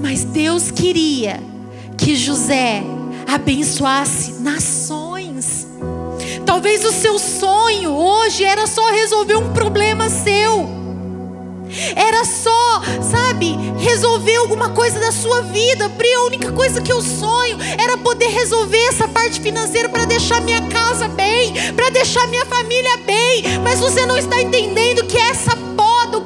[0.00, 1.40] Mas Deus queria
[1.96, 2.82] que José
[3.26, 5.07] abençoasse nações.
[6.48, 10.66] Talvez o seu sonho hoje era só resolver um problema seu.
[11.94, 15.90] Era só, sabe, resolver alguma coisa da sua vida.
[15.90, 20.40] Pri, a única coisa que eu sonho era poder resolver essa parte financeira para deixar
[20.40, 23.42] minha casa bem, para deixar minha família bem.
[23.62, 25.54] Mas você não está entendendo que essa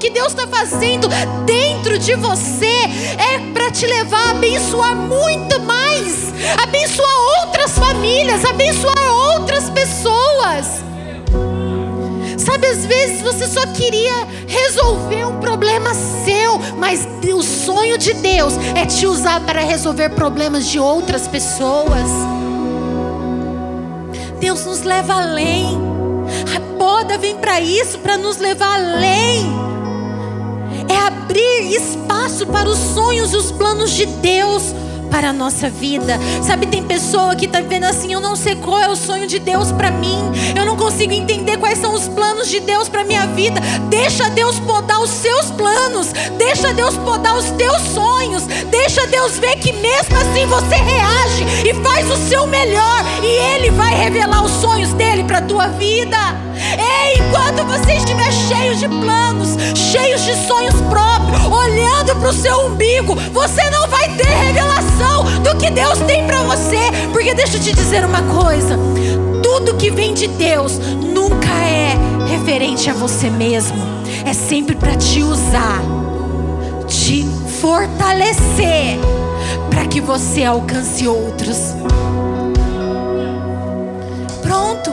[0.02, 1.06] que Deus está fazendo
[1.46, 9.38] dentro de você, é para te levar a abençoar muito mais, abençoar outras famílias, abençoar
[9.38, 10.82] outras pessoas.
[12.36, 18.54] Sabe, às vezes você só queria resolver um problema seu, mas o sonho de Deus
[18.74, 22.10] é te usar para resolver problemas de outras pessoas.
[24.40, 25.78] Deus nos leva além.
[26.56, 29.71] A poda vem para isso, para nos levar além.
[30.88, 34.74] É abrir espaço para os sonhos e os planos de Deus
[35.12, 36.18] para a nossa vida.
[36.42, 39.38] Sabe, tem pessoa que está vendo assim: eu não sei qual é o sonho de
[39.38, 40.18] Deus para mim,
[40.56, 43.60] eu não consigo entender quais são os planos de Deus para minha vida.
[43.90, 49.56] Deixa Deus podar os seus planos, deixa Deus podar os teus sonhos, deixa Deus ver
[49.56, 54.52] que mesmo assim você reage e faz o seu melhor, e Ele vai revelar os
[54.52, 56.16] sonhos dele para tua vida.
[56.78, 62.66] Ei, enquanto você estiver cheio de planos, cheios de sonhos próprios, olhando para o seu
[62.66, 66.78] umbigo, você não vai ter revelação do que Deus tem para você.
[67.12, 68.78] Porque deixa eu te dizer uma coisa:
[69.42, 71.94] tudo que vem de Deus nunca é
[72.28, 73.78] referente a você mesmo,
[74.26, 75.80] é sempre para te usar,
[76.88, 77.24] te
[77.60, 78.98] fortalecer,
[79.70, 81.58] para que você alcance outros.
[84.42, 84.91] Pronto.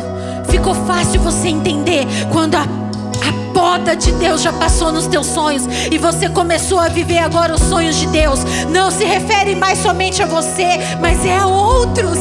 [0.69, 5.63] Ficou fácil você entender quando a, a poda de Deus já passou nos teus sonhos
[5.91, 8.41] e você começou a viver agora os sonhos de Deus.
[8.69, 12.19] Não se refere mais somente a você, mas é a outros.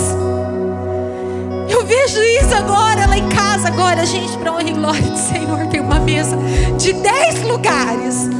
[1.68, 5.66] Eu vejo isso agora lá em casa, agora, gente, para honra e glória do Senhor,
[5.66, 6.38] tem uma mesa
[6.78, 8.30] de dez lugares.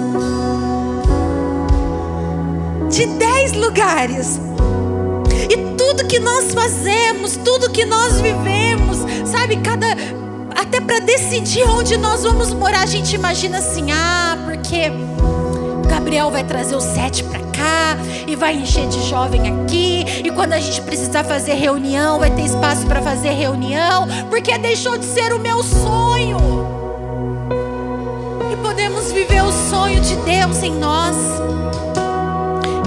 [2.89, 4.41] De dez lugares.
[5.51, 9.87] E tudo que nós fazemos, tudo que nós vivemos, sabe, cada
[10.57, 14.91] até para decidir onde nós vamos morar, a gente imagina assim: "Ah, porque
[15.89, 20.55] Gabriel vai trazer o sete para cá e vai encher de jovem aqui, e quando
[20.55, 25.33] a gente precisar fazer reunião, vai ter espaço para fazer reunião, porque deixou de ser
[25.33, 26.39] o meu sonho.
[28.51, 31.17] E podemos viver o sonho de Deus em nós.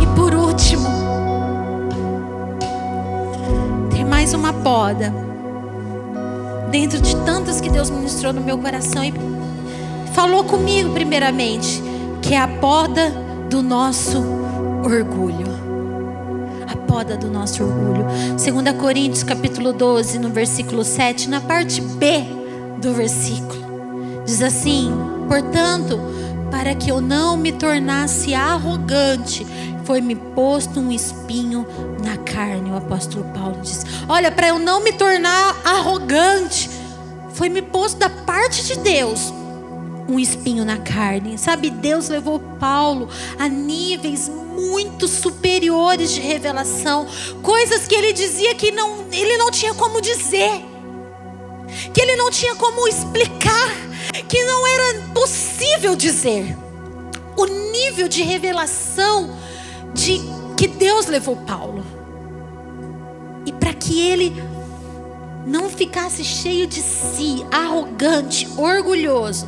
[0.02, 0.90] E por último,
[3.92, 5.31] ter mais uma poda
[6.72, 9.14] dentro de tantas que Deus ministrou no meu coração e
[10.14, 11.84] falou comigo primeiramente,
[12.22, 13.12] que é a poda
[13.50, 14.24] do nosso
[14.84, 15.52] orgulho.
[16.68, 18.06] A poda do nosso orgulho.
[18.38, 22.24] 2 Coríntios capítulo 12, no versículo 7, na parte B
[22.82, 24.24] do versículo.
[24.26, 24.92] Diz assim:
[25.28, 26.00] "Portanto,
[26.50, 29.46] para que eu não me tornasse arrogante,
[29.84, 31.66] foi-me posto um espinho
[32.04, 32.72] na carne.
[32.72, 36.70] O apóstolo Paulo diz: Olha, para eu não me tornar arrogante,
[37.34, 39.34] foi-me posto da parte de Deus
[40.08, 41.38] um espinho na carne.
[41.38, 47.08] Sabe, Deus levou Paulo a níveis muito superiores de revelação,
[47.42, 50.64] coisas que ele dizia que não, ele não tinha como dizer,
[51.94, 53.70] que ele não tinha como explicar,
[54.28, 56.58] que não era possível dizer.
[57.38, 59.36] O nível de revelação
[59.94, 60.20] de
[60.58, 61.84] que Deus levou Paulo.
[63.46, 64.34] E para que ele
[65.46, 69.48] não ficasse cheio de si, arrogante, orgulhoso,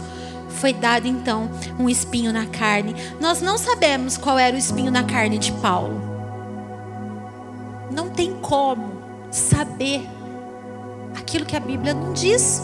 [0.49, 2.95] foi dado então um espinho na carne.
[3.19, 6.01] Nós não sabemos qual era o espinho na carne de Paulo.
[7.91, 8.93] Não tem como
[9.29, 10.07] saber
[11.15, 12.61] aquilo que a Bíblia não diz.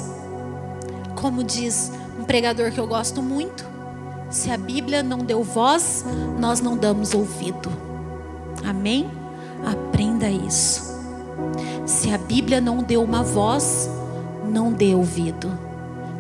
[1.16, 3.69] Como diz um pregador que eu gosto muito,
[4.30, 6.06] se a Bíblia não deu voz,
[6.38, 7.72] nós não damos ouvido.
[8.66, 9.10] Amém?
[9.66, 10.98] Aprenda isso.
[11.86, 13.90] Se a Bíblia não deu uma voz,
[14.48, 15.58] não dê ouvido.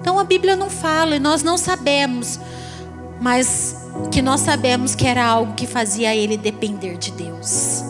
[0.01, 2.39] Então a Bíblia não fala e nós não sabemos,
[3.19, 3.75] mas
[4.11, 7.83] que nós sabemos que era algo que fazia ele depender de Deus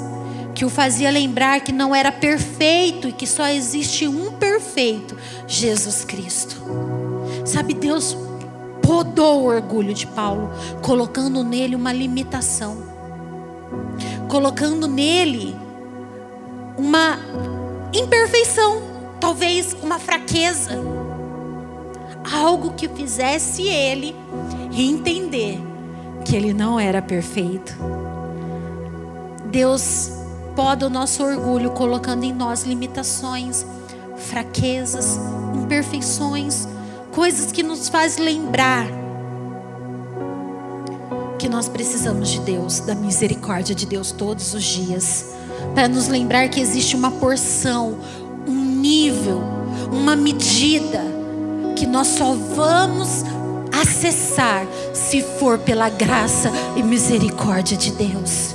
[0.60, 5.16] que o fazia lembrar que não era perfeito e que só existe um perfeito,
[5.48, 6.62] Jesus Cristo.
[7.46, 8.14] Sabe, Deus
[8.90, 10.50] podou o orgulho de Paulo,
[10.82, 12.76] colocando nele uma limitação,
[14.28, 15.56] colocando nele
[16.76, 17.20] uma
[17.94, 18.82] imperfeição,
[19.22, 20.72] talvez uma fraqueza,
[22.34, 24.16] algo que fizesse ele
[24.76, 25.62] entender
[26.26, 27.78] que ele não era perfeito.
[29.52, 30.14] Deus
[30.56, 33.64] poda o nosso orgulho, colocando em nós limitações,
[34.18, 35.20] fraquezas,
[35.54, 36.68] imperfeições,
[37.12, 38.88] coisas que nos faz lembrar
[41.38, 45.28] que nós precisamos de Deus, da misericórdia de Deus todos os dias,
[45.74, 47.98] para nos lembrar que existe uma porção,
[48.48, 48.52] um
[48.82, 49.42] nível,
[49.92, 51.02] uma medida
[51.76, 53.24] que nós só vamos
[53.72, 58.54] acessar se for pela graça e misericórdia de Deus.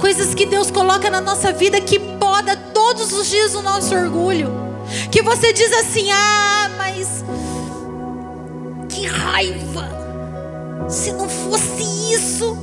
[0.00, 4.50] Coisas que Deus coloca na nossa vida que poda todos os dias o nosso orgulho.
[5.12, 7.22] Que você diz assim: "Ah, mas
[9.00, 9.88] que raiva!
[10.86, 12.54] Se não fosse isso,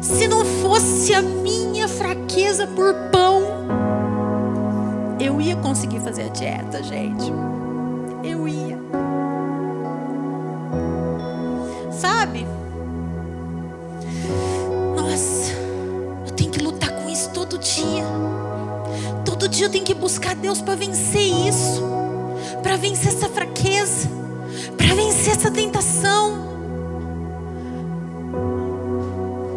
[0.00, 3.42] se não fosse a minha fraqueza por pão,
[5.20, 7.30] eu ia conseguir fazer a dieta, gente.
[8.24, 8.78] Eu ia.
[11.92, 12.46] Sabe?
[14.96, 15.52] Nossa,
[16.26, 18.04] eu tenho que lutar com isso todo dia.
[19.26, 21.82] Todo dia eu tenho que buscar Deus para vencer isso,
[22.62, 24.19] para vencer essa fraqueza,
[25.20, 26.48] vencer essa tentação.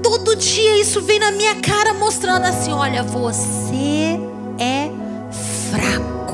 [0.02, 4.20] Todo dia isso vem na minha cara mostrando assim: olha, você
[4.60, 4.92] é
[5.70, 6.34] fraco.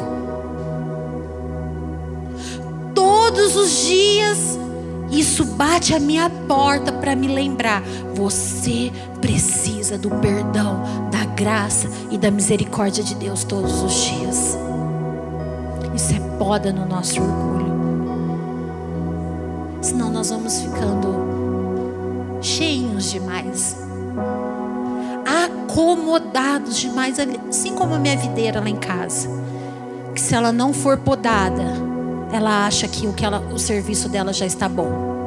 [2.95, 4.57] Todos os dias
[5.11, 7.83] isso bate a minha porta para me lembrar:
[8.15, 14.57] você precisa do perdão, da graça e da misericórdia de Deus todos os dias.
[15.93, 17.68] Isso é poda no nosso orgulho.
[19.81, 23.77] Senão nós vamos ficando cheios demais,
[25.25, 27.17] acomodados demais,
[27.49, 29.29] assim como a minha videira lá em casa.
[30.13, 31.63] Que se ela não for podada,
[32.31, 35.17] ela acha que o, que ela, o serviço dela já está bom.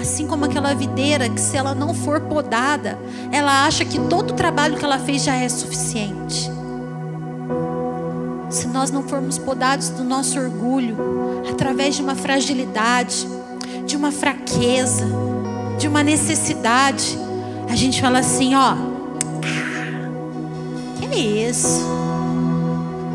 [0.00, 2.98] Assim como aquela videira que se ela não for podada,
[3.32, 6.57] ela acha que todo o trabalho que ela fez já é suficiente.
[8.50, 10.96] Se nós não formos podados do nosso orgulho,
[11.50, 13.28] através de uma fragilidade,
[13.86, 15.04] de uma fraqueza,
[15.78, 17.18] de uma necessidade,
[17.68, 18.74] a gente fala assim, ó,
[20.98, 21.82] que é isso?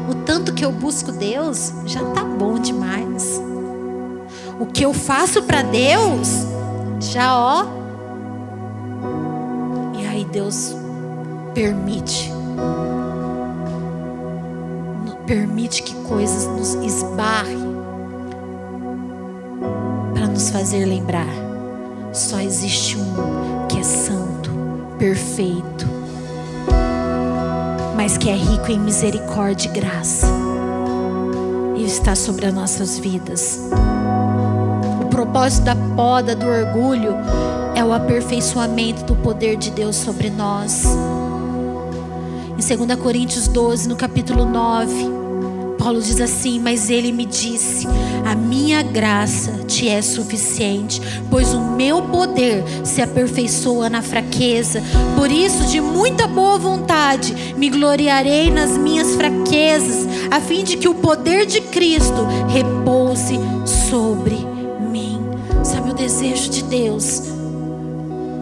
[0.10, 3.42] O tanto que eu busco Deus já tá bom demais.
[4.60, 6.28] O que eu faço para Deus
[7.00, 7.66] já ó.
[10.00, 10.76] E aí Deus
[11.54, 12.32] permite
[15.26, 17.74] permite que coisas nos esbarrem
[20.14, 21.34] para nos fazer lembrar.
[22.12, 24.52] Só existe um que é santo,
[25.00, 25.88] perfeito,
[27.96, 30.28] mas que é rico em misericórdia e graça
[31.76, 33.60] e está sobre as nossas vidas.
[35.02, 37.16] O propósito da poda do orgulho
[37.76, 40.84] é o aperfeiçoamento do poder de Deus sobre nós.
[42.58, 44.94] Em 2 Coríntios 12, no capítulo 9,
[45.80, 47.88] Paulo diz assim: Mas ele me disse:
[48.24, 51.02] A minha graça te é suficiente,
[51.32, 54.84] pois o meu poder se aperfeiçoa na fraqueza.
[55.18, 60.88] Por isso, de muita boa vontade, me gloriarei nas minhas fraquezas, a fim de que
[60.88, 63.40] o poder de Cristo repouse
[63.90, 64.38] sobre
[64.92, 65.20] mim.
[65.64, 67.24] Sabe o desejo de Deus?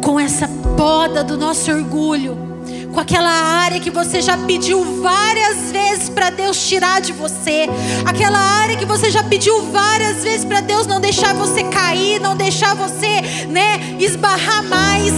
[0.03, 2.50] Com essa poda do nosso orgulho
[2.91, 7.67] com aquela área que você já pediu várias vezes para Deus tirar de você,
[8.05, 12.35] aquela área que você já pediu várias vezes para Deus não deixar você cair, não
[12.35, 15.13] deixar você, né, esbarrar mais.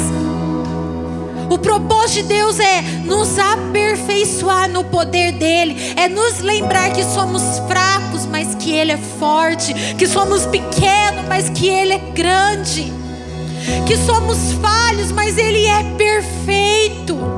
[1.49, 7.43] O propósito de Deus é nos aperfeiçoar no poder dele, é nos lembrar que somos
[7.67, 12.91] fracos, mas que ele é forte, que somos pequenos, mas que ele é grande,
[13.87, 17.32] que somos falhos, mas ele é perfeito.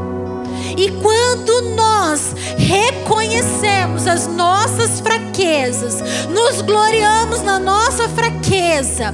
[0.78, 9.14] E quando nós reconhecemos as nossas fraquezas, nos gloriamos na nossa fraqueza,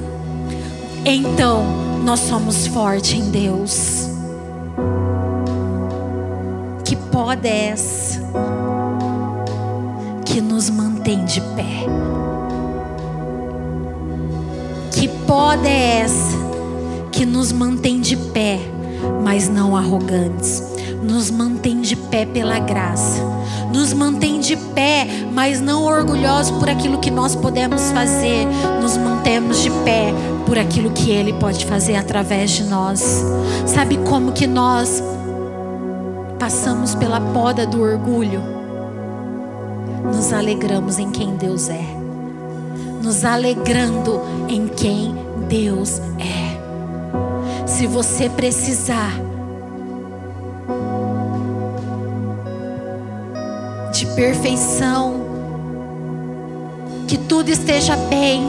[1.05, 1.63] então
[2.03, 4.09] nós somos fortes em Deus.
[6.83, 8.19] Que poda é essa
[10.25, 11.85] que nos mantém de pé?
[14.91, 16.37] Que poda é essa
[17.11, 18.59] que nos mantém de pé?
[19.23, 20.70] mas não arrogantes.
[21.01, 23.21] Nos mantém de pé pela graça.
[23.73, 28.45] Nos mantém de pé, mas não orgulhosos por aquilo que nós podemos fazer.
[28.81, 30.13] Nos mantemos de pé
[30.45, 33.23] por aquilo que Ele pode fazer através de nós.
[33.65, 35.01] Sabe como que nós
[36.37, 38.41] passamos pela poda do orgulho?
[40.03, 41.85] Nos alegramos em quem Deus é.
[43.01, 45.15] Nos alegrando em quem
[45.47, 47.67] Deus é.
[47.67, 49.30] Se você precisar
[53.91, 55.21] de perfeição,
[57.07, 58.41] que tudo esteja bem,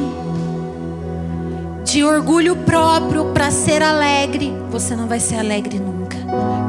[1.84, 6.16] de orgulho próprio para ser alegre, você não vai ser alegre nunca,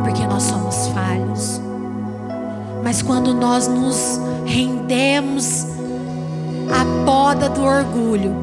[0.03, 1.61] porque nós somos falhos.
[2.84, 5.65] Mas quando nós nos rendemos
[6.69, 8.36] à poda do orgulho,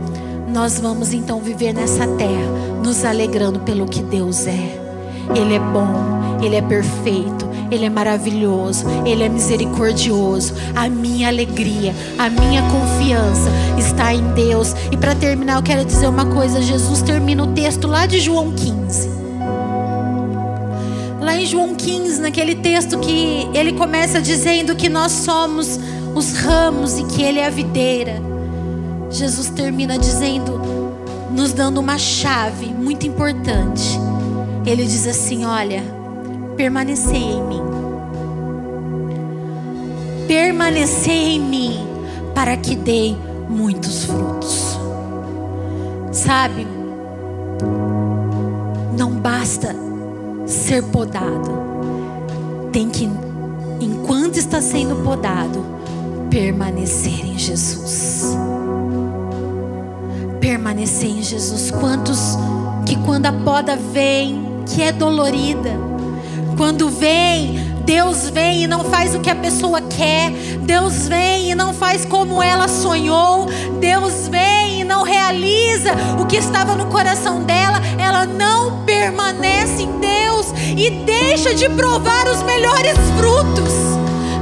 [0.48, 2.48] nós vamos então viver nessa terra,
[2.82, 4.80] nos alegrando pelo que Deus é.
[5.34, 10.54] Ele é bom, Ele é perfeito, Ele é maravilhoso, Ele é misericordioso.
[10.74, 14.74] A minha alegria, a minha confiança está em Deus.
[14.90, 18.52] E para terminar, eu quero dizer uma coisa: Jesus termina o texto lá de João
[18.52, 19.08] 15.
[21.20, 25.78] Lá em João 15, naquele texto que ele começa dizendo que nós somos
[26.14, 28.20] os ramos e que Ele é a videira.
[29.10, 30.60] Jesus termina dizendo,
[31.30, 33.98] nos dando uma chave muito importante.
[34.64, 35.82] Ele diz assim: Olha,
[36.60, 37.62] permanecei em mim.
[40.28, 41.86] Permanecei em mim,
[42.34, 43.14] para que dê
[43.48, 44.78] muitos frutos.
[46.12, 46.66] Sabe,
[48.94, 49.74] não basta
[50.44, 51.50] ser podado,
[52.72, 53.08] tem que,
[53.80, 55.64] enquanto está sendo podado,
[56.28, 58.36] permanecer em Jesus
[60.40, 61.70] permanecer em Jesus.
[61.70, 62.36] Quantos
[62.86, 65.89] que quando a poda vem, que é dolorida,
[66.60, 67.54] quando vem,
[67.86, 70.30] Deus vem e não faz o que a pessoa quer,
[70.60, 73.46] Deus vem e não faz como ela sonhou,
[73.80, 75.90] Deus vem e não realiza
[76.20, 82.28] o que estava no coração dela, ela não permanece em Deus e deixa de provar
[82.28, 83.72] os melhores frutos.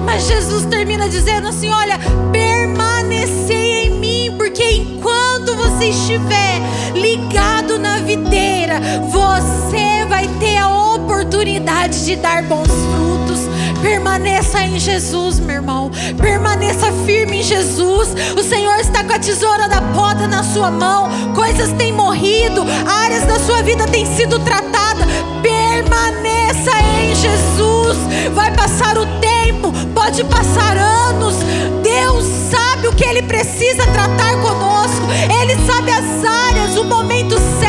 [0.04, 2.00] Mas Jesus termina dizendo assim: olha,
[2.32, 6.60] permanecer em mim, porque enquanto você estiver
[6.94, 10.77] ligado na videira, você vai ter a
[11.08, 13.40] oportunidade de dar bons frutos.
[13.80, 15.90] Permaneça em Jesus, meu irmão.
[16.20, 18.10] Permaneça firme em Jesus.
[18.36, 21.08] O Senhor está com a tesoura da poda na sua mão.
[21.34, 25.06] Coisas têm morrido, áreas da sua vida têm sido tratadas.
[25.42, 27.96] Permaneça em Jesus.
[28.34, 31.36] Vai passar o tempo, pode passar anos.
[31.82, 35.06] Deus sabe o que Ele precisa tratar conosco.
[35.40, 37.67] Ele sabe as áreas, o momento certo,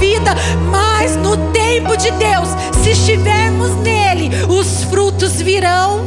[0.00, 0.34] vida.
[0.70, 2.48] Mas no tempo de Deus,
[2.82, 6.00] se estivermos nele, os frutos virão.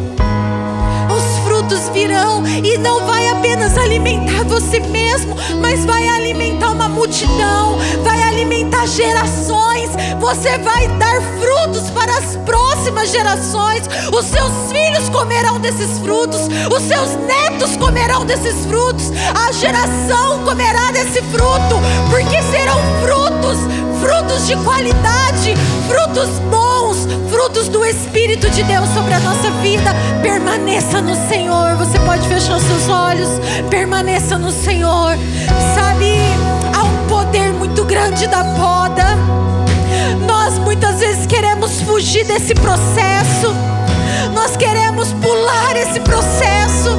[1.15, 7.77] Os frutos virão e não vai apenas alimentar você mesmo, mas vai alimentar uma multidão,
[8.03, 9.91] vai alimentar gerações.
[10.19, 12.62] Você vai dar frutos para as próximas
[13.13, 13.83] gerações.
[14.11, 20.91] Os seus filhos comerão desses frutos, os seus netos comerão desses frutos, a geração comerá
[20.91, 21.75] desse fruto,
[22.09, 23.59] porque serão frutos,
[24.01, 25.55] frutos de qualidade,
[25.87, 29.93] frutos bons, frutos do Espírito de Deus sobre a nossa vida.
[30.21, 31.75] Permaneça no Senhor.
[31.77, 33.29] Você pode fechar os seus olhos.
[33.69, 35.17] Permaneça no Senhor.
[35.75, 36.17] Sabe,
[36.75, 39.42] há um poder muito grande da poda.
[40.25, 43.53] Nós muitas vezes queremos fugir desse processo.
[44.33, 46.89] Nós queremos pular esse processo.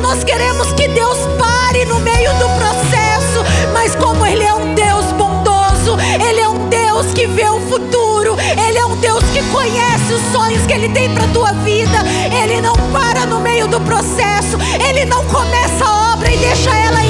[0.00, 3.44] Nós queremos que Deus pare no meio do processo.
[3.72, 5.96] Mas como Ele é um Deus bondoso,
[6.28, 10.32] Ele é um Deus que vê o futuro, Ele é um Deus que conhece os
[10.32, 11.98] sonhos que Ele tem para a tua vida.
[12.42, 14.56] Ele não para no meio do processo,
[14.88, 17.07] Ele não começa a obra e deixa ela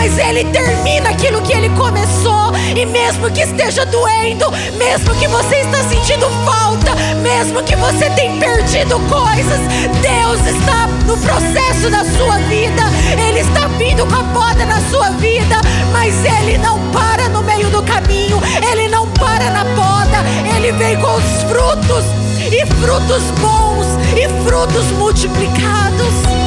[0.00, 2.54] mas Ele termina aquilo que Ele começou.
[2.74, 8.34] E mesmo que esteja doendo, mesmo que você está sentindo falta, mesmo que você tenha
[8.38, 9.60] perdido coisas,
[10.00, 12.82] Deus está no processo da sua vida,
[13.28, 15.60] Ele está vindo com a poda na sua vida,
[15.92, 18.40] mas Ele não para no meio do caminho,
[18.72, 20.24] Ele não para na poda,
[20.56, 22.06] Ele vem com os frutos,
[22.50, 23.86] e frutos bons,
[24.16, 26.39] e frutos multiplicados.